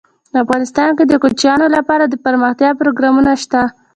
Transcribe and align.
افغانستان 0.43 0.89
کې 0.97 1.03
د 1.07 1.13
کوچیان 1.23 1.61
لپاره 1.77 2.03
دپرمختیا 2.05 2.69
پروګرامونه 2.79 3.31
شته. 3.43 3.61